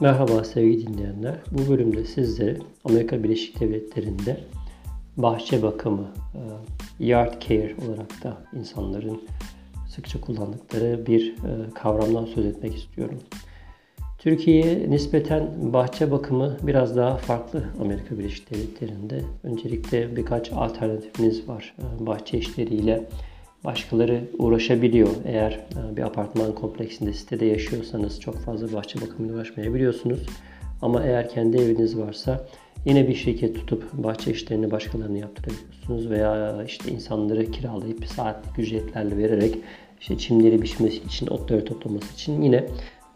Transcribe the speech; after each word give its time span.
Merhaba 0.00 0.44
sevgili 0.44 0.86
dinleyenler. 0.86 1.34
Bu 1.50 1.70
bölümde 1.70 2.04
sizlere 2.04 2.56
Amerika 2.84 3.24
Birleşik 3.24 3.60
Devletleri'nde 3.60 4.40
bahçe 5.16 5.62
bakımı, 5.62 6.08
e, 6.34 6.40
yard 7.06 7.42
care 7.48 7.74
olarak 7.86 8.24
da 8.24 8.42
insanların 8.58 9.22
sıkça 9.88 10.20
kullandıkları 10.20 11.06
bir 11.06 11.30
e, 11.30 11.70
kavramdan 11.74 12.24
söz 12.24 12.46
etmek 12.46 12.76
istiyorum. 12.76 13.18
Türkiye'ye 14.18 14.90
nispeten 14.90 15.72
bahçe 15.72 16.10
bakımı 16.10 16.56
biraz 16.62 16.96
daha 16.96 17.16
farklı 17.16 17.64
Amerika 17.80 18.18
Birleşik 18.18 18.50
Devletleri'nde. 18.50 19.22
Öncelikle 19.42 20.16
birkaç 20.16 20.52
alternatifimiz 20.52 21.48
var 21.48 21.74
e, 21.78 22.06
bahçe 22.06 22.38
işleriyle 22.38 23.08
başkaları 23.64 24.24
uğraşabiliyor. 24.38 25.08
Eğer 25.24 25.52
e, 25.52 25.96
bir 25.96 26.02
apartman 26.02 26.54
kompleksinde 26.54 27.12
sitede 27.12 27.44
yaşıyorsanız 27.44 28.20
çok 28.20 28.38
fazla 28.38 28.72
bahçe 28.72 29.00
bakımıyla 29.00 29.36
uğraşmayabiliyorsunuz. 29.36 30.26
Ama 30.82 31.04
eğer 31.04 31.28
kendi 31.28 31.56
eviniz 31.56 31.98
varsa 31.98 32.46
yine 32.84 33.08
bir 33.08 33.14
şirket 33.14 33.54
tutup 33.54 33.92
bahçe 33.92 34.30
işlerini 34.30 34.70
başkalarına 34.70 35.18
yaptırabiliyorsunuz 35.18 36.10
veya 36.10 36.62
işte 36.66 36.90
insanları 36.90 37.50
kiralayıp 37.50 38.06
saatlik 38.06 38.58
ücretlerle 38.58 39.18
vererek 39.18 39.58
işte 40.00 40.18
çimleri 40.18 40.62
biçmesi 40.62 41.02
için, 41.02 41.26
otları 41.26 41.64
toplaması 41.64 42.14
için 42.14 42.42
yine 42.42 42.64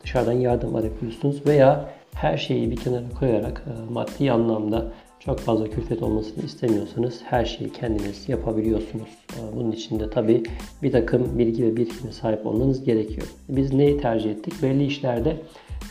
dışarıdan 0.02 0.32
yardım 0.32 0.76
arayabiliyorsunuz 0.76 1.46
veya 1.46 1.90
her 2.14 2.36
şeyi 2.36 2.70
bir 2.70 2.76
kenara 2.76 3.10
koyarak 3.18 3.64
e, 3.66 3.92
maddi 3.92 4.32
anlamda 4.32 4.92
çok 5.24 5.38
fazla 5.38 5.70
külfet 5.70 6.02
olmasını 6.02 6.44
istemiyorsanız 6.44 7.22
her 7.24 7.44
şeyi 7.44 7.72
kendiniz 7.72 8.28
yapabiliyorsunuz. 8.28 9.08
Ee, 9.32 9.56
bunun 9.56 9.72
için 9.72 10.00
de 10.00 10.10
tabii 10.10 10.42
bir 10.82 10.92
takım 10.92 11.38
bilgi 11.38 11.64
ve 11.64 11.76
birikime 11.76 12.12
sahip 12.12 12.46
olmanız 12.46 12.84
gerekiyor. 12.84 13.26
Biz 13.48 13.72
neyi 13.72 14.00
tercih 14.00 14.30
ettik? 14.30 14.54
Belli 14.62 14.86
işlerde 14.86 15.36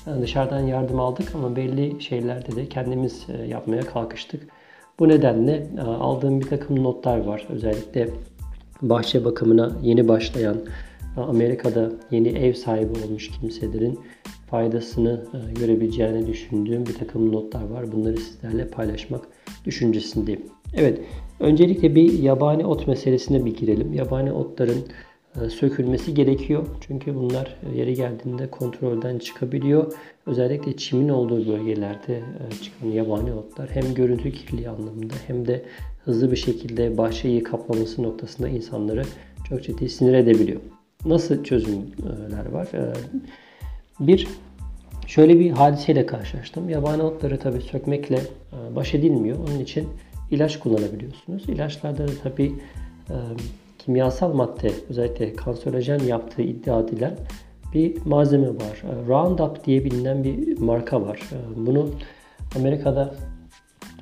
e, 0.08 0.22
dışarıdan 0.22 0.60
yardım 0.60 1.00
aldık 1.00 1.36
ama 1.36 1.56
belli 1.56 2.02
şeylerde 2.02 2.56
de 2.56 2.70
kendimiz 2.70 3.26
e, 3.30 3.48
yapmaya 3.48 3.82
kalkıştık. 3.82 4.48
Bu 5.00 5.10
nedenle 5.10 5.68
e, 5.78 5.82
aldığım 5.82 6.40
bir 6.40 6.48
takım 6.48 6.84
notlar 6.84 7.18
var. 7.18 7.48
Özellikle 7.50 8.10
bahçe 8.82 9.26
bakımına 9.26 9.72
yeni 9.82 10.08
başlayan, 10.08 10.58
Amerika'da 11.18 11.92
yeni 12.12 12.28
ev 12.28 12.54
sahibi 12.54 12.92
olmuş 13.06 13.32
kimselerin 13.40 14.00
faydasını 14.54 15.22
e, 15.34 15.60
görebileceğini 15.60 16.28
düşündüğüm 16.28 16.86
bir 16.86 16.94
takım 16.94 17.32
notlar 17.32 17.64
var. 17.64 17.92
Bunları 17.92 18.18
sizlerle 18.18 18.68
paylaşmak 18.68 19.28
düşüncesindeyim. 19.66 20.42
Evet, 20.74 21.00
öncelikle 21.40 21.96
bir 21.96 22.20
yabani 22.20 22.66
ot 22.66 22.88
meselesine 22.88 23.46
bir 23.46 23.56
girelim. 23.56 23.94
Yabani 23.94 24.32
otların 24.32 24.78
e, 25.42 25.50
sökülmesi 25.50 26.14
gerekiyor. 26.14 26.66
Çünkü 26.88 27.16
bunlar 27.16 27.56
e, 27.72 27.78
yeri 27.78 27.94
geldiğinde 27.94 28.50
kontrolden 28.50 29.20
çıkabiliyor. 29.20 29.94
Özellikle 30.26 30.78
çimin 30.78 31.10
olduğu 31.10 31.48
bölgelerde 31.48 32.22
çıkan 32.62 32.88
yabani 32.88 33.34
otlar 33.34 33.70
hem 33.70 33.94
görüntü 33.94 34.32
kirliliği 34.32 34.70
anlamında 34.70 35.14
hem 35.28 35.48
de 35.48 35.64
hızlı 36.06 36.32
bir 36.32 36.38
şekilde 36.38 36.98
bahçeyi 36.98 37.44
kaplaması 37.44 38.04
noktasında 38.04 38.50
insanları 38.50 39.04
çok 39.50 39.64
ciddi 39.64 39.90
sinir 39.90 40.14
edebiliyor. 40.14 40.62
Nasıl 41.06 41.44
çözümler 41.44 42.52
var? 42.52 42.68
Bir, 44.08 44.28
şöyle 45.08 45.40
bir 45.40 45.52
hadiseyle 45.52 46.06
karşılaştım. 46.06 46.70
Yabani 46.70 47.04
otları 47.04 47.40
tabi 47.40 47.62
sökmekle 47.62 48.16
e, 48.16 48.76
baş 48.76 48.94
edilmiyor. 48.94 49.38
Onun 49.38 49.60
için 49.60 49.88
ilaç 50.32 50.60
kullanabiliyorsunuz. 50.60 51.50
İlaçlarda 51.50 52.08
da 52.08 52.12
tabi 52.24 52.46
e, 53.10 53.16
kimyasal 53.80 54.34
madde 54.34 54.72
özellikle 54.90 55.34
kanserojen 55.34 56.00
yaptığı 56.00 56.42
iddia 56.42 56.80
edilen 56.80 57.18
bir 57.74 58.06
malzeme 58.06 58.48
var. 58.48 58.84
E, 58.84 59.08
Roundup 59.08 59.66
diye 59.66 59.86
bilinen 59.86 60.24
bir 60.24 60.58
marka 60.58 61.02
var. 61.02 61.20
Bunu 61.56 61.90
Amerika'da 62.56 63.16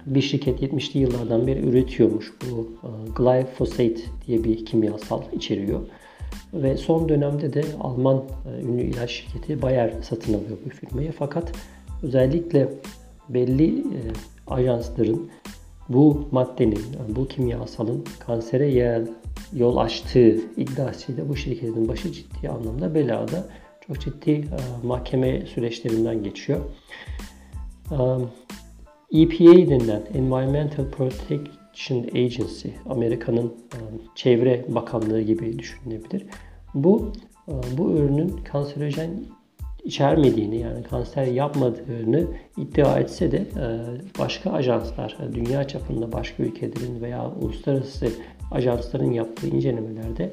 bir 0.06 0.22
şirket 0.22 0.62
70'li 0.62 1.00
yıllardan 1.00 1.48
beri 1.48 1.60
üretiyormuş. 1.60 2.34
Bu 2.52 2.68
glyphosate 3.16 4.02
diye 4.28 4.44
bir 4.44 4.66
kimyasal 4.66 5.22
içeriyor. 5.34 5.80
Ve 6.54 6.78
son 6.78 7.10
dönemde 7.10 7.54
de 7.54 7.64
Alman 7.82 8.24
e, 8.46 8.62
ünlü 8.62 8.82
ilaç 8.82 9.12
şirketi 9.12 9.62
Bayer 9.62 9.94
satın 10.02 10.34
alıyor 10.34 10.58
bu 10.66 10.70
firmayı. 10.70 11.12
Fakat 11.12 11.52
özellikle 12.04 12.70
belli 13.30 13.80
e, 13.80 14.00
ajansların 14.48 15.30
bu 15.90 16.28
maddenin, 16.32 16.84
bu 17.10 17.28
kimyasalın 17.28 18.06
kansere 18.20 19.06
yol 19.54 19.78
açtığı 19.78 20.38
iddiasıyla 20.58 21.30
bu 21.30 21.36
şirketin 21.36 21.88
başı 21.88 22.12
ciddi 22.12 22.50
anlamda 22.50 22.96
belada. 22.96 23.46
Çok 23.88 24.00
ciddi 24.00 24.32
e, 24.32 24.88
mahkeme 24.88 25.46
süreçlerinden 25.46 26.24
geçiyor. 26.24 26.60
EPA 29.12 29.70
denilen 29.70 30.02
Environmental 30.14 30.86
Protection 31.72 32.04
Agency, 32.04 32.68
Amerika'nın 32.90 33.54
çevre 34.16 34.66
bakanlığı 34.68 35.22
gibi 35.22 35.60
düşünülebilir. 35.60 36.26
Bu 36.74 37.12
bu 37.78 37.92
ürünün 37.92 38.38
kanserojen 38.52 39.10
içermediğini 39.84 40.58
yani 40.58 40.84
kanser 40.84 41.26
yapmadığını 41.26 42.28
iddia 42.58 43.00
etse 43.00 43.32
de 43.32 43.46
başka 44.20 44.52
ajanslar, 44.52 45.18
dünya 45.34 45.68
çapında 45.68 46.12
başka 46.12 46.44
ülkelerin 46.44 47.02
veya 47.02 47.32
uluslararası 47.42 48.08
ajansların 48.52 49.12
yaptığı 49.12 49.48
incelemelerde 49.48 50.32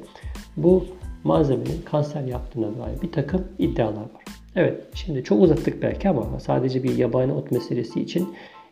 bu 0.57 0.85
malzemenin 1.23 1.81
kanser 1.85 2.23
yaptığına 2.23 2.67
dair 2.67 3.01
bir 3.01 3.11
takım 3.11 3.47
iddialar 3.59 4.01
var. 4.01 4.23
Evet, 4.55 4.83
şimdi 4.93 5.23
çok 5.23 5.41
uzattık 5.41 5.81
belki 5.81 6.09
ama 6.09 6.39
sadece 6.39 6.83
bir 6.83 6.97
yabani 6.97 7.33
ot 7.33 7.51
meselesi 7.51 8.01
için 8.01 8.29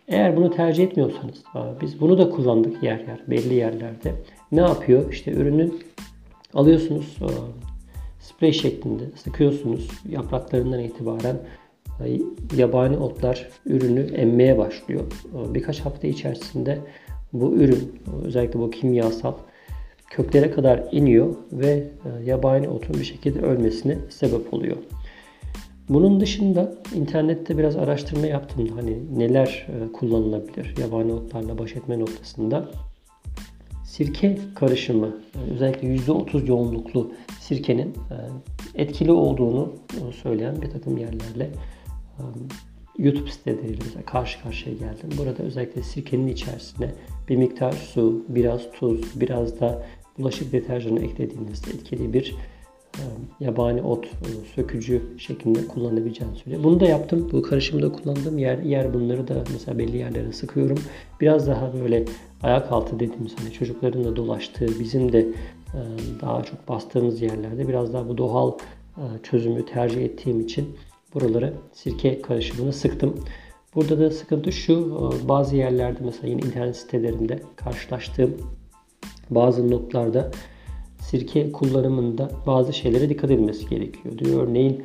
eğer 0.07 0.38
bunu 0.38 0.51
tercih 0.51 0.84
etmiyorsanız, 0.84 1.44
biz 1.81 2.01
bunu 2.01 2.18
da 2.18 2.29
kullandık 2.29 2.84
yer 2.84 3.00
yer, 3.00 3.19
belli 3.28 3.53
yerlerde. 3.53 4.13
Ne 4.51 4.62
yapıyor? 4.62 5.12
İşte 5.12 5.31
ürünün 5.31 5.79
alıyorsunuz 6.53 7.18
sprey 8.19 8.53
şeklinde 8.53 9.03
sıkıyorsunuz. 9.16 9.90
Yapraklarından 10.09 10.79
itibaren 10.79 11.38
yabani 12.56 12.97
otlar 12.97 13.50
ürünü 13.66 14.01
emmeye 14.01 14.57
başlıyor. 14.57 15.03
Birkaç 15.53 15.79
hafta 15.79 16.07
içerisinde 16.07 16.79
bu 17.34 17.53
ürün 17.53 18.01
özellikle 18.25 18.59
bu 18.59 18.69
kimyasal 18.69 19.34
köklere 20.09 20.51
kadar 20.51 20.84
iniyor 20.91 21.35
ve 21.51 21.84
yabani 22.25 22.69
otun 22.69 23.00
bir 23.00 23.03
şekilde 23.03 23.41
ölmesine 23.41 23.97
sebep 24.09 24.53
oluyor. 24.53 24.78
Bunun 25.90 26.20
dışında 26.20 26.74
internette 26.96 27.58
biraz 27.58 27.75
araştırma 27.75 28.28
yaptım. 28.28 28.68
Hani 28.75 29.20
neler 29.20 29.68
kullanılabilir 29.94 30.78
yabani 30.78 31.14
otlarla 31.14 31.58
baş 31.58 31.75
etme 31.75 32.00
noktasında 32.00 32.70
sirke 33.86 34.38
karışımı 34.56 35.18
özellikle 35.53 35.96
%30 35.96 36.47
yoğunluklu 36.47 37.12
sirkenin 37.40 37.88
e, 37.88 38.16
etkili 38.81 39.12
olduğunu 39.12 39.74
e, 39.94 40.14
söyleyen 40.14 40.62
bir 40.62 40.70
takım 40.70 40.97
yerlerle 40.97 41.50
e, 42.18 42.24
YouTube 42.97 43.31
siteleriyle 43.31 44.02
karşı 44.06 44.44
karşıya 44.44 44.76
geldim. 44.76 45.09
Burada 45.18 45.44
özellikle 45.44 45.81
sirkenin 45.81 46.28
içerisine 46.28 46.92
bir 47.30 47.36
miktar 47.36 47.72
su, 47.72 48.26
biraz 48.30 48.72
tuz, 48.72 49.22
biraz 49.22 49.59
da 49.59 49.86
bulaşık 50.18 50.52
deterjanı 50.52 51.00
eklediğinizde 51.00 51.70
etkili 51.70 52.14
bir 52.14 52.36
yabani 53.40 53.81
ot 53.81 54.08
sökücü 54.56 55.02
şeklinde 55.18 55.68
kullanabileceğini 55.68 56.35
söylüyor. 56.35 56.63
Bunu 56.63 56.80
da 56.80 56.85
yaptım. 56.85 57.30
Bu 57.31 57.41
karışımda 57.41 57.91
kullandığım 57.91 58.38
yer, 58.38 58.58
yer 58.58 58.94
bunları 58.94 59.28
da 59.28 59.44
mesela 59.53 59.78
belli 59.78 59.97
yerlere 59.97 60.31
sıkıyorum. 60.31 60.78
Biraz 61.22 61.47
daha 61.47 61.74
böyle 61.74 62.06
ayak 62.44 62.72
altı 62.72 63.00
dediğimiz 63.00 63.35
hani 63.40 63.53
çocukların 63.53 64.03
da 64.03 64.16
dolaştığı, 64.16 64.80
bizim 64.80 65.13
de 65.13 65.19
e, 65.19 65.80
daha 66.22 66.44
çok 66.44 66.68
bastığımız 66.68 67.22
yerlerde 67.22 67.67
biraz 67.67 67.94
daha 67.94 68.09
bu 68.09 68.17
doğal 68.17 68.52
e, 68.97 69.03
çözümü 69.23 69.66
tercih 69.66 70.05
ettiğim 70.05 70.40
için 70.40 70.78
buraları 71.14 71.53
sirke 71.73 72.22
karışımını 72.22 72.73
sıktım. 72.73 73.16
Burada 73.76 73.99
da 73.99 74.11
sıkıntı 74.11 74.52
şu, 74.52 74.73
e, 74.73 75.28
bazı 75.29 75.55
yerlerde 75.55 75.99
mesela 76.05 76.28
yine 76.28 76.41
internet 76.41 76.78
sitelerinde 76.78 77.40
karşılaştığım 77.55 78.38
bazı 79.29 79.72
notlarda 79.72 80.32
sirke 81.09 81.52
kullanımında 81.52 82.32
bazı 82.48 82.74
şeylere 82.74 83.09
dikkat 83.09 83.32
edilmesi 83.32 83.70
gerekiyor 83.70 84.18
diyor. 84.18 84.48
Örneğin 84.48 84.84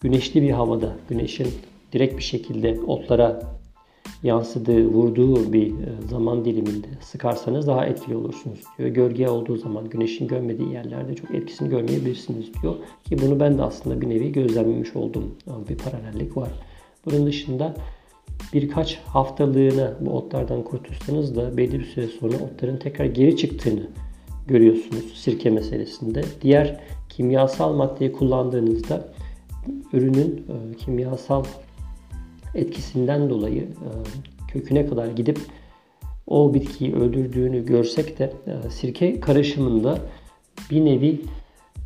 güneşli 0.00 0.42
bir 0.42 0.50
havada, 0.50 0.96
güneşin 1.08 1.48
direkt 1.92 2.16
bir 2.16 2.22
şekilde 2.22 2.80
otlara 2.86 3.42
yansıdığı, 4.22 4.86
vurduğu 4.86 5.52
bir 5.52 5.66
e, 5.66 6.08
zaman 6.08 6.44
diliminde 6.44 6.86
sıkarsanız 7.00 7.66
daha 7.66 7.86
etkili 7.86 8.16
olursunuz 8.16 8.60
diyor. 8.78 8.88
Gölge 8.88 9.28
olduğu 9.28 9.56
zaman 9.56 9.88
güneşin 9.88 10.28
görmediği 10.28 10.72
yerlerde 10.72 11.14
çok 11.14 11.34
etkisini 11.34 11.68
görmeyebilirsiniz 11.68 12.62
diyor. 12.62 12.74
Ki 13.04 13.18
bunu 13.22 13.40
ben 13.40 13.58
de 13.58 13.62
aslında 13.62 14.00
bir 14.00 14.08
nevi 14.08 14.32
gözlemlemiş 14.32 14.96
oldum. 14.96 15.34
Bir 15.68 15.78
paralellik 15.78 16.36
var. 16.36 16.48
Bunun 17.06 17.26
dışında 17.26 17.74
birkaç 18.52 18.98
haftalığına 18.98 19.94
bu 20.00 20.10
otlardan 20.10 20.64
kurtulsanız 20.64 21.36
da 21.36 21.56
belli 21.56 21.78
bir 21.78 21.84
süre 21.84 22.06
sonra 22.06 22.36
otların 22.36 22.76
tekrar 22.76 23.04
geri 23.04 23.36
çıktığını 23.36 23.86
görüyorsunuz 24.46 25.12
sirke 25.14 25.50
meselesinde. 25.50 26.22
Diğer 26.42 26.80
kimyasal 27.08 27.72
maddeyi 27.72 28.12
kullandığınızda 28.12 29.08
ürünün 29.92 30.46
e, 30.48 30.76
kimyasal 30.76 31.44
etkisinden 32.54 33.30
dolayı 33.30 33.62
e, 33.62 33.88
köküne 34.48 34.86
kadar 34.86 35.06
gidip 35.06 35.38
o 36.26 36.54
bitkiyi 36.54 36.94
öldürdüğünü 36.94 37.66
görsek 37.66 38.18
de 38.18 38.32
e, 38.46 38.70
sirke 38.70 39.20
karışımında 39.20 39.98
bir 40.70 40.84
nevi 40.84 41.20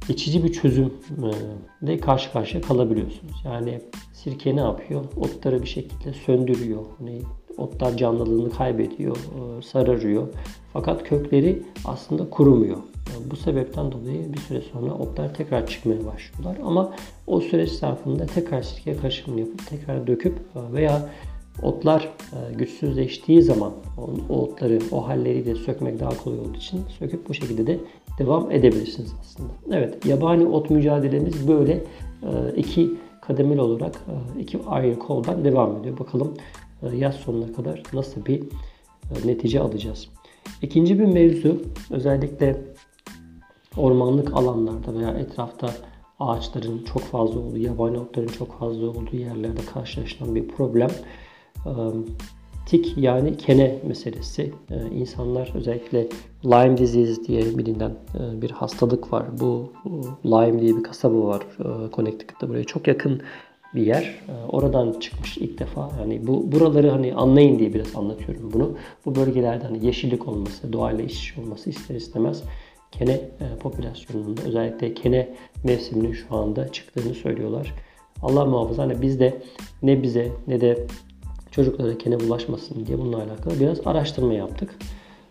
geçici 0.09 0.45
bir 0.45 0.53
çözümle 0.53 1.99
karşı 2.01 2.33
karşıya 2.33 2.63
kalabiliyorsunuz. 2.63 3.43
Yani 3.45 3.81
sirke 4.13 4.57
ne 4.57 4.61
yapıyor? 4.61 5.05
Otları 5.17 5.63
bir 5.63 5.69
şekilde 5.69 6.13
söndürüyor. 6.13 6.85
Hani 6.99 7.21
otlar 7.57 7.97
canlılığını 7.97 8.51
kaybediyor, 8.51 9.17
e, 9.17 9.63
sararıyor. 9.63 10.29
Fakat 10.73 11.03
kökleri 11.03 11.63
aslında 11.85 12.31
kurumuyor. 12.31 12.77
Yani 13.15 13.31
bu 13.31 13.37
sebepten 13.37 13.93
dolayı 13.93 14.33
bir 14.33 14.39
süre 14.39 14.61
sonra 14.61 14.95
otlar 14.95 15.35
tekrar 15.35 15.67
çıkmaya 15.67 16.07
başlıyorlar. 16.07 16.57
Ama 16.65 16.95
o 17.27 17.41
süreç 17.41 17.71
zarfında 17.71 18.27
tekrar 18.27 18.63
sirke 18.63 18.97
karışımını 18.97 19.41
yapıp 19.41 19.67
tekrar 19.67 20.07
döküp 20.07 20.39
e, 20.39 20.73
veya 20.73 21.09
otlar 21.63 22.09
e, 22.33 22.55
güçsüzleştiği 22.55 23.43
zaman 23.43 23.73
o 24.31 24.35
otları 24.35 24.79
o 24.93 25.09
halleriyle 25.09 25.55
sökmek 25.55 26.01
daha 26.01 26.23
kolay 26.25 26.39
olduğu 26.39 26.57
için 26.57 26.81
söküp 26.99 27.29
bu 27.29 27.35
şekilde 27.35 27.67
de 27.67 27.79
devam 28.19 28.51
edebilirsiniz 28.51 29.13
aslında. 29.21 29.51
Evet, 29.73 30.07
yabani 30.07 30.47
ot 30.47 30.71
mücadelemiz 30.71 31.49
böyle 31.49 31.85
iki 32.57 32.91
kademeli 33.21 33.61
olarak 33.61 34.05
iki 34.39 34.59
ayrı 34.67 34.99
koldan 34.99 35.45
devam 35.45 35.77
ediyor. 35.77 35.99
Bakalım 35.99 36.35
yaz 36.97 37.15
sonuna 37.15 37.53
kadar 37.53 37.83
nasıl 37.93 38.27
bir 38.27 38.43
netice 39.25 39.61
alacağız. 39.61 40.09
İkinci 40.63 40.99
bir 40.99 41.05
mevzu 41.05 41.63
özellikle 41.91 42.57
ormanlık 43.77 44.35
alanlarda 44.35 44.95
veya 44.95 45.11
etrafta 45.11 45.71
ağaçların 46.21 46.85
çok 46.85 47.03
fazla 47.03 47.41
olduğu, 47.41 47.59
yabani 47.59 47.99
otların 47.99 48.27
çok 48.27 48.59
fazla 48.59 48.87
olduğu 48.87 49.17
yerlerde 49.17 49.61
karşılaşılan 49.75 50.35
bir 50.35 50.49
problem. 50.49 50.91
Tik 52.67 52.99
yani 52.99 53.37
kene 53.37 53.79
meselesi. 53.87 54.53
İnsanlar 54.95 55.53
özellikle 55.55 56.09
Lyme 56.45 56.77
disease 56.77 57.25
diye 57.25 57.59
bilinen 57.59 57.93
bir 58.33 58.51
hastalık 58.51 59.13
var. 59.13 59.27
Bu 59.41 59.73
Lyme 60.25 60.61
diye 60.61 60.77
bir 60.77 60.83
kasaba 60.83 61.27
var 61.27 61.43
Connecticut'ta 61.93 62.49
buraya 62.49 62.65
çok 62.65 62.89
yakın 62.89 63.23
bir 63.75 63.87
yer. 63.87 64.03
Ee, 64.29 64.33
oradan 64.49 64.93
çıkmış 65.01 65.39
ilk 65.39 65.59
defa. 65.59 65.91
Yani 66.01 66.27
bu 66.27 66.53
buraları 66.53 66.91
hani 66.91 67.15
anlayın 67.15 67.59
diye 67.59 67.75
biraz 67.75 67.97
anlatıyorum 67.97 68.51
bunu. 68.53 68.77
Bu 69.07 69.15
bölgelerde 69.15 69.65
hani 69.65 69.87
yeşillik 69.87 70.29
olması, 70.29 70.73
doğayla 70.73 71.05
iç 71.05 71.35
olması 71.39 71.71
ister 71.71 71.95
istemez 71.95 72.43
kene 72.93 73.13
e, 73.13 73.59
popülasyonunda 73.61 74.43
özellikle 74.43 74.95
kene 74.95 75.29
mevsiminin 75.65 76.13
şu 76.13 76.37
anda 76.37 76.73
çıktığını 76.73 77.15
söylüyorlar. 77.15 77.75
Allah 78.23 78.45
muhafaza 78.45 78.83
hani 78.83 79.03
biz 79.03 79.21
de 79.21 79.43
ne 79.83 80.03
bize 80.03 80.33
ne 80.47 80.61
de 80.61 80.87
çocuklara 81.51 81.99
kene 81.99 82.21
bulaşmasın 82.21 82.87
diye 82.87 82.99
bununla 82.99 83.17
alakalı 83.17 83.61
biraz 83.61 83.87
araştırma 83.87 84.35
yaptık. 84.35 84.79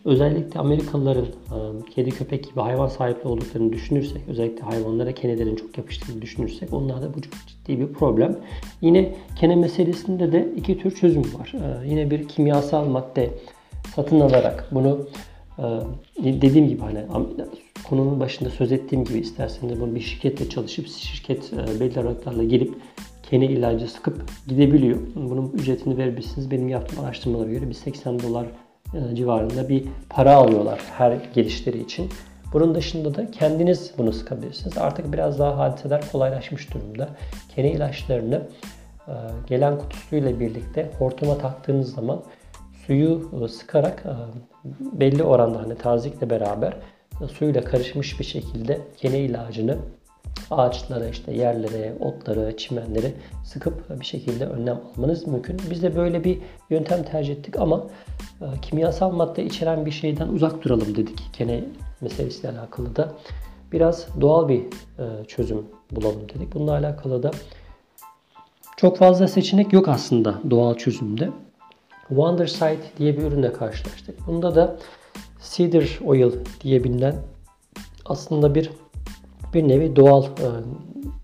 Özellikle 0.06 0.60
Amerikalıların 0.60 1.26
e, 1.26 1.86
kedi 1.96 2.10
köpek 2.10 2.50
gibi 2.50 2.60
hayvan 2.60 2.88
sahipli 2.88 3.30
olduklarını 3.30 3.74
düşünürsek, 3.74 4.22
özellikle 4.28 4.64
hayvanlara 4.64 5.12
kenelerin 5.12 5.56
çok 5.56 5.78
yapıştığını 5.78 6.22
düşünürsek 6.22 6.74
onlarda 6.74 7.14
bu 7.14 7.22
çok 7.22 7.34
ciddi 7.48 7.80
bir 7.80 7.94
problem. 7.94 8.40
Yine 8.82 9.16
kene 9.36 9.56
meselesinde 9.56 10.32
de 10.32 10.50
iki 10.56 10.78
tür 10.78 10.96
çözüm 10.96 11.24
var. 11.24 11.54
Yine 11.86 12.12
bir 12.12 12.28
kimyasal 12.28 12.86
madde 12.86 13.30
satın 13.96 14.20
alarak 14.20 14.68
bunu 14.72 15.08
e, 15.58 15.64
dediğim 16.42 16.68
gibi 16.68 16.82
hani 16.82 17.06
konunun 17.90 18.20
başında 18.20 18.50
söz 18.50 18.72
ettiğim 18.72 19.04
gibi 19.06 19.20
isterseniz 19.20 19.82
bunu 19.82 19.96
bir 19.96 20.00
şirketle 20.00 20.50
çalışıp 20.50 20.88
şirket 20.88 21.52
belli 21.80 22.00
aralıklarla 22.00 22.44
gelip 22.44 22.74
kene 23.30 23.46
ilacı 23.46 23.88
sıkıp 23.88 24.24
gidebiliyor. 24.48 24.98
Bunun 25.16 25.52
ücretini 25.52 25.98
verebilirsiniz. 25.98 26.52
Benim 26.52 26.70
yaptığım 26.70 27.06
araştırmalara 27.06 27.50
göre 27.50 27.70
bir 27.70 27.74
80 27.74 28.20
dolar 28.20 28.48
civarında 29.14 29.70
bir 29.70 29.86
para 30.10 30.36
alıyorlar 30.36 30.80
her 30.98 31.12
gelişleri 31.36 31.82
için. 31.82 32.10
Bunun 32.54 32.76
dışında 32.76 33.16
da 33.16 33.32
kendiniz 33.32 33.94
bunu 33.98 34.14
sıkabilirsiniz. 34.14 34.78
Artık 34.78 35.14
biraz 35.14 35.40
daha 35.40 35.58
hadiseler 35.58 36.12
kolaylaşmış 36.12 36.74
durumda. 36.74 37.10
Kene 37.56 37.72
ilaçlarını 37.72 38.42
e, 39.08 39.14
gelen 39.48 39.80
kutusuyla 39.80 40.40
birlikte 40.40 40.92
hortuma 41.00 41.38
taktığınız 41.38 41.94
zaman 41.94 42.24
suyu 42.86 43.32
e, 43.44 43.48
sıkarak 43.48 44.04
belli 44.80 45.24
oranda 45.24 45.60
hani 45.62 45.76
tazikle 45.76 46.30
beraber 46.30 46.74
suyla 47.28 47.64
karışmış 47.64 48.20
bir 48.20 48.26
şekilde 48.26 48.82
kene 48.98 49.20
ilacını 49.20 49.78
ağaçlara, 50.52 51.08
işte 51.08 51.34
yerlere, 51.34 51.94
otlara, 52.00 52.58
çimenlere 52.58 53.14
sıkıp 53.44 54.00
bir 54.00 54.06
şekilde 54.06 54.46
önlem 54.46 54.82
almanız 54.98 55.28
mümkün. 55.28 55.58
Biz 55.72 55.84
de 55.84 55.96
böyle 55.96 56.24
bir 56.24 56.40
yöntem 56.70 57.04
tercih 57.04 57.34
ettik 57.34 57.60
ama 57.60 57.88
e, 58.42 58.46
kimyasal 58.62 59.12
madde 59.12 59.46
içeren 59.46 59.86
bir 59.86 59.92
şeyden 59.92 60.28
uzak 60.28 60.64
duralım 60.64 60.96
dedik. 60.96 61.20
Kene 61.34 61.64
meselesiyle 62.02 62.50
alakalı 62.50 62.96
da 62.96 63.14
biraz 63.72 64.08
doğal 64.22 64.50
bir 64.50 64.60
e, 65.00 65.26
çözüm 65.28 65.66
bulalım 65.92 66.30
dedik. 66.30 66.54
Bununla 66.54 66.72
alakalı 66.72 67.24
da 67.24 67.32
çok 68.78 68.98
fazla 68.98 69.28
seçenek 69.28 69.74
yok 69.74 69.88
aslında 69.88 70.40
doğal 70.50 70.76
çözümde. 70.76 71.30
Wondersight 72.08 72.98
diye 72.98 73.18
bir 73.18 73.24
ürünle 73.24 73.54
karşılaştık. 73.54 74.28
Bunda 74.28 74.56
da 74.56 74.78
cedar 75.54 76.00
oil 76.06 76.32
diye 76.62 76.84
bilinen 76.84 77.16
aslında 78.06 78.56
bir 78.56 78.70
bir 79.54 79.68
nevi 79.68 79.96
doğal, 79.96 80.24
e, 80.24 80.50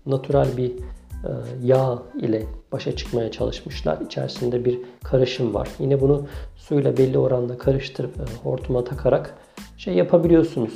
natural 0.06 0.56
bir 0.56 0.70
e, 0.70 1.30
yağ 1.62 2.02
ile 2.20 2.42
başa 2.72 2.96
çıkmaya 2.96 3.30
çalışmışlar. 3.30 4.00
İçerisinde 4.00 4.64
bir 4.64 4.78
karışım 5.04 5.54
var. 5.54 5.68
Yine 5.78 6.00
bunu 6.00 6.26
suyla 6.56 6.96
belli 6.96 7.18
oranda 7.18 7.58
karıştırıp 7.58 8.16
e, 8.16 8.24
hortuma 8.42 8.84
takarak 8.84 9.34
şey 9.76 9.94
yapabiliyorsunuz. 9.94 10.74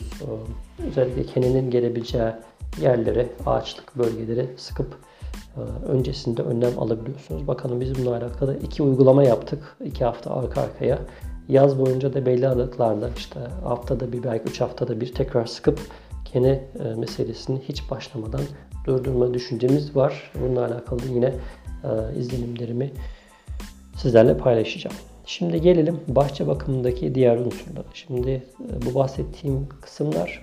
Özellikle 0.86 1.24
kenenin 1.24 1.70
gelebileceği 1.70 2.32
yerlere, 2.80 3.26
ağaçlık 3.46 3.98
bölgelere 3.98 4.46
sıkıp 4.56 4.98
öncesinde 5.88 6.42
önlem 6.42 6.78
alabiliyorsunuz. 6.78 7.46
Bakalım 7.46 7.80
biz 7.80 7.98
bununla 7.98 8.16
alakalı 8.16 8.58
iki 8.62 8.82
uygulama 8.82 9.22
yaptık. 9.22 9.76
iki 9.84 10.04
hafta 10.04 10.34
arka 10.34 10.60
arkaya. 10.60 10.98
Yaz 11.48 11.78
boyunca 11.78 12.14
da 12.14 12.26
belli 12.26 12.48
aralıklarla 12.48 13.10
işte 13.16 13.40
haftada 13.64 14.12
bir 14.12 14.22
belki 14.22 14.50
üç 14.50 14.60
haftada 14.60 15.00
bir 15.00 15.14
tekrar 15.14 15.46
sıkıp 15.46 15.80
kene 16.32 16.48
e, 16.48 16.94
meselesini 16.94 17.60
hiç 17.68 17.90
başlamadan 17.90 18.40
durdurma 18.86 19.34
düşüncemiz 19.34 19.96
var. 19.96 20.32
Bununla 20.40 20.66
alakalı 20.66 21.00
yine 21.14 21.34
e, 21.84 22.18
izlenimlerimi 22.18 22.90
sizlerle 23.96 24.36
paylaşacağım. 24.36 24.96
Şimdi 25.26 25.60
gelelim 25.60 26.00
bahçe 26.08 26.46
bakımındaki 26.46 27.14
diğer 27.14 27.36
unsurlara. 27.36 27.84
Şimdi 27.94 28.30
e, 28.30 28.42
bu 28.86 28.94
bahsettiğim 28.94 29.68
kısımlar 29.80 30.42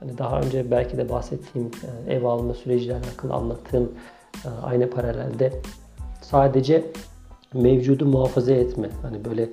hani 0.00 0.18
daha 0.18 0.40
önce 0.40 0.70
belki 0.70 0.96
de 0.96 1.08
bahsettiğim 1.08 1.70
ev 2.08 2.24
alma 2.24 2.54
süreciyle 2.54 2.94
alakalı 2.94 3.32
anlattığım 3.32 3.92
aynı 4.62 4.90
paralelde 4.90 5.52
sadece 6.20 6.84
mevcudu 7.54 8.06
muhafaza 8.06 8.52
etme, 8.52 8.90
hani 9.02 9.24
böyle 9.24 9.48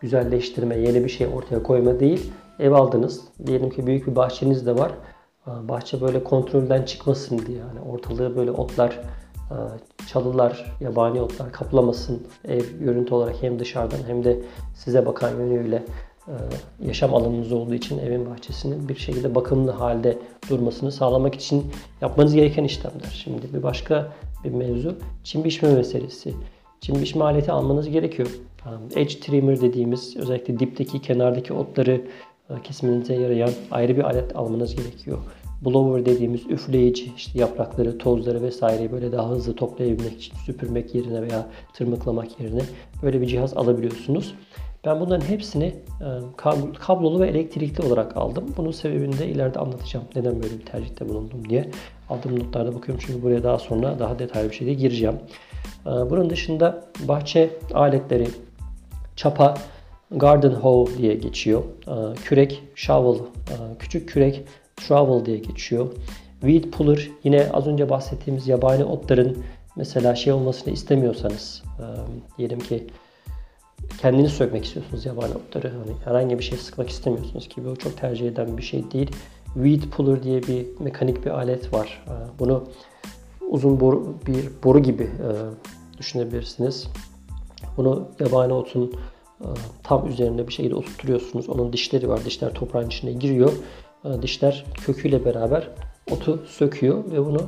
güzelleştirme, 0.00 0.76
yeni 0.78 1.04
bir 1.04 1.08
şey 1.08 1.26
ortaya 1.26 1.62
koyma 1.62 2.00
değil. 2.00 2.32
Ev 2.58 2.72
aldınız. 2.72 3.20
Diyelim 3.46 3.70
ki 3.70 3.86
büyük 3.86 4.06
bir 4.06 4.16
bahçeniz 4.16 4.66
de 4.66 4.78
var. 4.78 4.92
Bahçe 5.46 6.00
böyle 6.00 6.24
kontrolden 6.24 6.82
çıkmasın 6.82 7.46
diye 7.46 7.58
yani 7.58 7.80
ortalığı 7.80 8.36
böyle 8.36 8.50
otlar, 8.50 9.00
çalılar, 10.08 10.76
yabani 10.80 11.20
otlar 11.20 11.52
kaplamasın. 11.52 12.26
Ev 12.44 12.64
görüntü 12.80 13.14
olarak 13.14 13.42
hem 13.42 13.58
dışarıdan 13.58 13.98
hem 14.06 14.24
de 14.24 14.40
size 14.74 15.06
bakan 15.06 15.30
yönüyle 15.30 15.82
yaşam 16.80 17.14
alanınız 17.14 17.52
olduğu 17.52 17.74
için 17.74 17.98
evin 17.98 18.30
bahçesinin 18.30 18.88
bir 18.88 18.96
şekilde 18.96 19.34
bakımlı 19.34 19.70
halde 19.70 20.18
durmasını 20.50 20.92
sağlamak 20.92 21.34
için 21.34 21.72
yapmanız 22.00 22.34
gereken 22.34 22.64
işlemler. 22.64 23.22
Şimdi 23.24 23.54
bir 23.54 23.62
başka 23.62 24.12
bir 24.44 24.50
mevzu 24.50 24.96
çim 25.24 25.44
biçme 25.44 25.74
meselesi. 25.74 26.34
Çim 26.80 27.02
biçme 27.02 27.24
aleti 27.24 27.52
almanız 27.52 27.88
gerekiyor. 27.88 28.28
Edge 28.96 29.20
trimmer 29.20 29.60
dediğimiz 29.60 30.16
özellikle 30.16 30.58
dipteki 30.58 31.02
kenardaki 31.02 31.52
otları 31.52 32.02
kesmenize 32.64 33.14
yarayan 33.14 33.50
ayrı 33.70 33.96
bir 33.96 34.02
alet 34.02 34.36
almanız 34.36 34.76
gerekiyor. 34.76 35.18
Blower 35.64 36.06
dediğimiz 36.06 36.46
üfleyici 36.50 37.12
işte 37.16 37.38
yaprakları, 37.38 37.98
tozları 37.98 38.42
vesaireyi 38.42 38.92
böyle 38.92 39.12
daha 39.12 39.30
hızlı 39.30 39.56
toplayabilmek 39.56 40.12
için 40.12 40.36
süpürmek 40.46 40.94
yerine 40.94 41.22
veya 41.22 41.46
tırmıklamak 41.74 42.40
yerine 42.40 42.62
böyle 43.02 43.20
bir 43.20 43.26
cihaz 43.26 43.56
alabiliyorsunuz. 43.56 44.34
Ben 44.84 45.00
bunların 45.00 45.26
hepsini 45.26 45.64
e, 45.64 46.08
kablolu 46.80 47.20
ve 47.20 47.28
elektrikli 47.28 47.86
olarak 47.86 48.16
aldım. 48.16 48.44
Bunun 48.56 48.70
sebebini 48.70 49.18
de 49.18 49.28
ileride 49.28 49.58
anlatacağım. 49.58 50.06
Neden 50.16 50.42
böyle 50.42 50.58
bir 50.58 50.66
tercihte 50.66 51.08
bulundum 51.08 51.48
diye. 51.48 51.70
Aldığım 52.08 52.38
notlarda 52.38 52.74
bakıyorum 52.74 53.04
çünkü 53.06 53.22
buraya 53.22 53.42
daha 53.42 53.58
sonra 53.58 53.98
daha 53.98 54.18
detaylı 54.18 54.50
bir 54.50 54.54
şekilde 54.54 54.74
gireceğim. 54.74 55.14
E, 55.86 55.90
bunun 55.90 56.30
dışında 56.30 56.84
bahçe 57.08 57.50
aletleri, 57.74 58.28
çapa, 59.16 59.54
garden 60.10 60.50
hoe 60.50 60.98
diye 60.98 61.14
geçiyor. 61.14 61.62
E, 61.86 62.14
kürek, 62.14 62.62
shovel, 62.74 63.18
küçük 63.78 64.08
kürek, 64.08 64.44
shovel 64.80 65.24
diye 65.24 65.38
geçiyor. 65.38 65.86
Weed 66.40 66.64
puller 66.64 67.10
yine 67.24 67.50
az 67.52 67.66
önce 67.66 67.90
bahsettiğimiz 67.90 68.48
yabani 68.48 68.84
otların 68.84 69.38
mesela 69.76 70.14
şey 70.14 70.32
olmasını 70.32 70.72
istemiyorsanız 70.72 71.62
e, 71.78 71.84
diyelim 72.38 72.58
ki 72.58 72.86
kendiniz 73.98 74.32
sökmek 74.32 74.64
istiyorsunuz 74.64 75.06
yabani 75.06 75.34
otları. 75.34 75.68
Hani 75.70 75.96
herhangi 76.04 76.38
bir 76.38 76.44
şey 76.44 76.58
sıkmak 76.58 76.88
istemiyorsunuz 76.88 77.48
ki 77.48 77.64
bu 77.64 77.76
çok 77.76 77.96
tercih 77.96 78.28
eden 78.28 78.58
bir 78.58 78.62
şey 78.62 78.90
değil. 78.90 79.10
Weed 79.54 79.82
puller 79.82 80.22
diye 80.22 80.42
bir 80.42 80.66
mekanik 80.80 81.24
bir 81.24 81.30
alet 81.30 81.72
var. 81.72 82.04
E, 82.06 82.38
bunu 82.38 82.64
uzun 83.48 83.80
boru, 83.80 84.14
bir 84.26 84.50
boru 84.64 84.78
gibi 84.78 85.02
e, 85.02 85.28
düşünebilirsiniz. 85.98 86.88
Bunu 87.76 88.08
yabani 88.20 88.52
otun 88.52 88.92
e, 88.92 88.96
tam 89.82 90.08
üzerine 90.08 90.48
bir 90.48 90.52
şekilde 90.52 90.74
oturtuyorsunuz. 90.74 91.48
Onun 91.48 91.72
dişleri 91.72 92.08
var. 92.08 92.24
Dişler 92.24 92.52
toprağın 92.54 92.86
içine 92.86 93.12
giriyor. 93.12 93.52
E, 94.04 94.22
dişler 94.22 94.64
köküyle 94.74 95.24
beraber 95.24 95.68
otu 96.10 96.42
söküyor 96.46 97.12
ve 97.12 97.26
bunu 97.26 97.42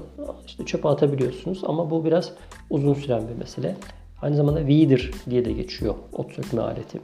işte 0.46 0.64
çöpe 0.64 0.88
atabiliyorsunuz. 0.88 1.62
Ama 1.66 1.90
bu 1.90 2.04
biraz 2.04 2.32
uzun 2.70 2.94
süren 2.94 3.28
bir 3.28 3.34
mesele. 3.34 3.76
Aynı 4.22 4.36
zamanda 4.36 4.58
weeder 4.58 5.10
diye 5.30 5.44
de 5.44 5.52
geçiyor 5.52 5.94
ot 6.12 6.32
sökme 6.32 6.62
aleti. 6.62 7.00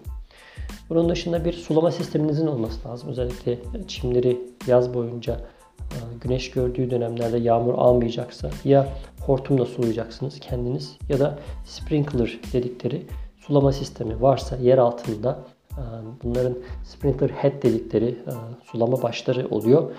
Bunun 0.90 1.08
dışında 1.08 1.44
bir 1.44 1.52
sulama 1.52 1.90
sisteminizin 1.90 2.46
olması 2.46 2.88
lazım. 2.88 3.08
Özellikle 3.08 3.58
çimleri 3.88 4.38
yaz 4.66 4.94
boyunca 4.94 5.40
e, 5.80 5.96
güneş 6.20 6.50
gördüğü 6.50 6.90
dönemlerde 6.90 7.38
yağmur 7.38 7.74
almayacaksa 7.74 8.50
ya 8.64 8.88
hortumla 9.26 9.66
sulayacaksınız 9.66 10.40
kendiniz 10.40 10.96
ya 11.08 11.20
da 11.20 11.38
sprinkler 11.64 12.38
dedikleri 12.52 13.06
sulama 13.48 13.72
sistemi 13.72 14.22
varsa 14.22 14.56
yer 14.56 14.78
altında 14.78 15.38
e, 15.70 15.82
bunların 16.22 16.54
sprinkler 16.84 17.28
head 17.28 17.62
dedikleri 17.62 18.08
e, 18.08 18.32
sulama 18.64 19.02
başları 19.02 19.48
oluyor. 19.48 19.90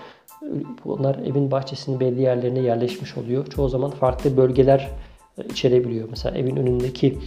Bunlar 0.84 1.14
evin 1.18 1.50
bahçesinin 1.50 2.00
belli 2.00 2.22
yerlerine 2.22 2.58
yerleşmiş 2.60 3.16
oluyor. 3.16 3.46
Çoğu 3.46 3.68
zaman 3.68 3.90
farklı 3.90 4.36
bölgeler 4.36 4.88
içerebiliyor. 5.50 6.08
Mesela 6.10 6.38
evin 6.38 6.56
önündeki 6.56 7.18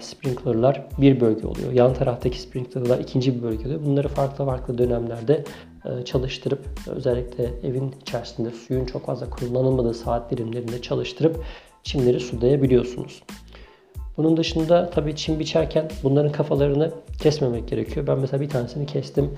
sprinklerlar 0.00 0.86
bir 0.98 1.20
bölge 1.20 1.46
oluyor. 1.46 1.72
Yan 1.72 1.94
taraftaki 1.94 2.40
sprinklerlar 2.40 2.98
ikinci 2.98 3.36
bir 3.36 3.42
bölge 3.42 3.66
oluyor. 3.66 3.84
Bunları 3.84 4.08
farklı 4.08 4.44
farklı 4.44 4.78
dönemlerde 4.78 5.44
çalıştırıp 6.04 6.66
özellikle 6.86 7.50
evin 7.62 7.94
içerisinde 8.02 8.50
suyun 8.50 8.84
çok 8.84 9.06
fazla 9.06 9.30
kullanılmadığı 9.30 9.94
saat 9.94 10.30
dilimlerinde 10.30 10.82
çalıştırıp 10.82 11.44
çimleri 11.82 12.20
sulayabiliyorsunuz. 12.20 13.22
Bunun 14.16 14.36
dışında 14.36 14.90
tabii 14.90 15.16
çim 15.16 15.38
biçerken 15.38 15.90
bunların 16.02 16.32
kafalarını 16.32 16.90
kesmemek 17.22 17.68
gerekiyor. 17.68 18.06
Ben 18.06 18.18
mesela 18.18 18.40
bir 18.40 18.48
tanesini 18.48 18.86
kestim. 18.86 19.30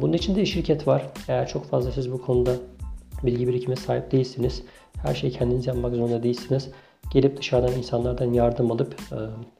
Bunun 0.00 0.12
için 0.12 0.36
de 0.36 0.46
şirket 0.46 0.86
var. 0.86 1.02
Eğer 1.28 1.48
çok 1.48 1.64
fazla 1.64 1.92
siz 1.92 2.12
bu 2.12 2.22
konuda 2.22 2.52
bilgi 3.22 3.48
birikime 3.48 3.76
sahip 3.76 4.12
değilsiniz, 4.12 4.62
her 5.02 5.14
şeyi 5.14 5.32
kendiniz 5.32 5.66
yapmak 5.66 5.94
zorunda 5.94 6.22
değilsiniz. 6.22 6.68
Gelip 7.12 7.36
dışarıdan 7.36 7.72
insanlardan 7.72 8.32
yardım 8.32 8.70
alıp 8.70 8.96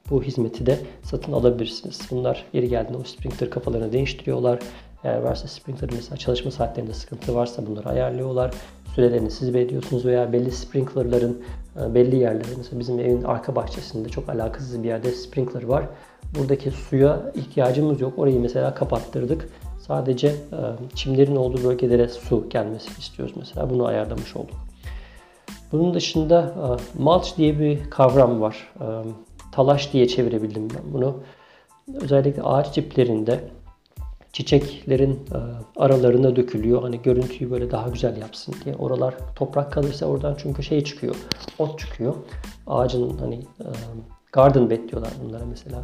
bu 0.09 0.23
hizmeti 0.23 0.65
de 0.65 0.79
satın 1.03 1.31
alabilirsiniz. 1.31 2.01
Bunlar 2.11 2.45
yeri 2.53 2.69
geldiğinde 2.69 2.97
o 2.97 3.03
sprinkler 3.03 3.49
kafalarını 3.49 3.93
değiştiriyorlar. 3.93 4.59
Eğer 5.03 5.17
varsa 5.17 5.47
sprinkler 5.47 5.89
mesela 5.93 6.17
çalışma 6.17 6.51
saatlerinde 6.51 6.93
sıkıntı 6.93 7.35
varsa 7.35 7.67
bunları 7.67 7.89
ayarlıyorlar. 7.89 8.53
Sürelerini 8.95 9.31
siz 9.31 9.53
belirliyorsunuz 9.53 10.05
veya 10.05 10.33
belli 10.33 10.51
sprinklerların 10.51 11.41
e, 11.68 11.68
belli 11.95 12.15
yerleri 12.15 12.57
mesela 12.57 12.79
bizim 12.79 12.99
evin 12.99 13.23
arka 13.23 13.55
bahçesinde 13.55 14.09
çok 14.09 14.29
alakasız 14.29 14.83
bir 14.83 14.87
yerde 14.87 15.11
sprinkler 15.11 15.63
var. 15.63 15.85
Buradaki 16.39 16.71
suya 16.71 17.31
ihtiyacımız 17.35 18.01
yok. 18.01 18.13
Orayı 18.17 18.39
mesela 18.39 18.73
kapattırdık. 18.73 19.49
Sadece 19.79 20.27
e, 20.27 20.59
çimlerin 20.95 21.35
olduğu 21.35 21.63
bölgelere 21.63 22.07
su 22.07 22.49
gelmesini 22.49 22.97
istiyoruz 22.99 23.35
mesela. 23.37 23.69
Bunu 23.69 23.85
ayarlamış 23.85 24.35
olduk. 24.35 24.55
Bunun 25.71 25.93
dışında 25.93 26.41
e, 26.41 27.01
mulch 27.03 27.37
diye 27.37 27.59
bir 27.59 27.89
kavram 27.89 28.41
var. 28.41 28.73
Talaş 29.51 29.93
diye 29.93 30.07
çevirebildim 30.07 30.67
ben 30.69 30.93
bunu. 30.93 31.15
Özellikle 32.01 32.41
ağaç 32.43 32.75
diplerinde 32.75 33.39
çiçeklerin 34.39 35.13
e, 35.13 35.37
aralarına 35.79 36.35
dökülüyor. 36.35 36.81
Hani 36.81 37.01
görüntüyü 37.01 37.51
böyle 37.51 37.71
daha 37.71 37.89
güzel 37.89 38.17
yapsın 38.17 38.55
diye. 38.65 38.75
Oralar 38.75 39.15
toprak 39.35 39.71
kalırsa 39.71 40.05
oradan 40.05 40.35
çünkü 40.37 40.63
şey 40.63 40.83
çıkıyor. 40.83 41.15
Ot 41.59 41.79
çıkıyor. 41.79 42.15
Ağacın 42.67 43.17
hani 43.17 43.35
e, 43.35 43.67
garden 44.31 44.69
bed 44.69 44.89
diyorlar 44.89 45.11
bunlara 45.23 45.45
mesela. 45.45 45.83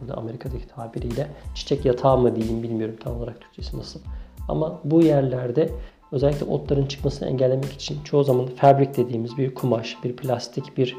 Burada 0.00 0.14
Amerika'daki 0.14 0.68
tabiriyle. 0.68 1.26
Çiçek 1.54 1.84
yatağı 1.84 2.18
mı 2.18 2.36
diyeyim 2.36 2.62
bilmiyorum 2.62 2.96
tam 3.00 3.16
olarak 3.16 3.40
Türkçesi 3.40 3.78
nasıl. 3.78 4.00
Ama 4.48 4.80
bu 4.84 5.02
yerlerde 5.02 5.70
özellikle 6.12 6.44
otların 6.44 6.86
çıkmasını 6.86 7.28
engellemek 7.28 7.72
için 7.72 8.02
çoğu 8.04 8.24
zaman 8.24 8.46
fabrik 8.46 8.96
dediğimiz 8.96 9.38
bir 9.38 9.54
kumaş, 9.54 9.96
bir 10.04 10.16
plastik, 10.16 10.78
bir 10.78 10.96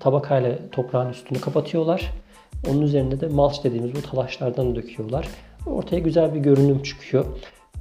tabakayla 0.00 0.58
toprağın 0.72 1.10
üstünü 1.10 1.40
kapatıyorlar. 1.40 2.12
Onun 2.70 2.82
üzerinde 2.82 3.20
de 3.20 3.28
mulch 3.28 3.64
dediğimiz 3.64 3.94
bu 3.94 4.02
talaşlardan 4.02 4.76
döküyorlar. 4.76 5.28
Ortaya 5.66 5.98
güzel 5.98 6.34
bir 6.34 6.40
görünüm 6.40 6.82
çıkıyor. 6.82 7.24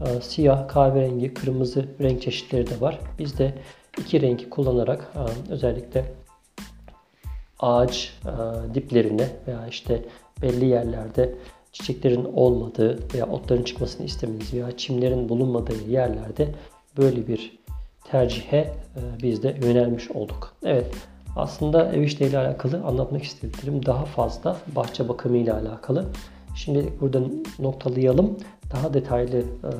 Ee, 0.02 0.22
siyah, 0.22 0.68
kahverengi, 0.68 1.34
kırmızı 1.34 1.86
renk 2.02 2.22
çeşitleri 2.22 2.70
de 2.70 2.82
var. 2.82 3.00
Biz 3.20 3.38
de 3.38 3.54
iki 3.98 4.22
rengi 4.22 4.50
kullanarak 4.50 5.14
e, 5.16 5.52
özellikle 5.52 6.06
ağaç 7.60 8.14
e, 8.26 8.74
diplerine 8.74 9.28
veya 9.48 9.68
işte 9.68 10.06
belli 10.42 10.66
yerlerde 10.66 11.36
çiçeklerin 11.72 12.26
olmadığı 12.34 13.00
veya 13.14 13.28
otların 13.28 13.64
çıkmasını 13.64 14.06
istemediğimiz 14.06 14.54
veya 14.54 14.78
çimlerin 14.78 15.30
bulunmadığı 15.30 15.90
yerlerde 15.90 16.48
böyle 16.98 17.28
bir 17.28 17.60
tercihe 18.04 18.58
e, 18.58 18.74
biz 19.24 19.44
de 19.44 19.58
yönelmiş 19.64 20.12
olduk. 20.12 20.54
Evet 20.64 20.96
aslında 21.36 21.92
ev 21.92 22.02
işleriyle 22.02 22.38
alakalı 22.38 22.84
anlatmak 22.84 23.24
istediklerim 23.24 23.86
daha 23.86 24.06
fazla 24.06 24.58
bahçe 24.76 25.10
bakımı 25.10 25.38
ile 25.38 25.54
alakalı. 25.54 26.06
Şimdi 26.56 26.94
burada 27.02 27.22
noktalayalım. 27.60 28.38
Daha 28.72 28.94
detaylı 28.94 29.38
e, 29.40 29.72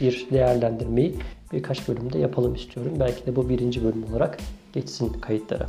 bir 0.00 0.26
değerlendirmeyi 0.30 1.14
birkaç 1.52 1.88
bölümde 1.88 2.18
yapalım 2.18 2.54
istiyorum. 2.54 2.92
Belki 3.00 3.26
de 3.26 3.36
bu 3.36 3.48
birinci 3.48 3.84
bölüm 3.84 4.04
olarak 4.10 4.38
geçsin 4.72 5.12
kayıtlara. 5.12 5.66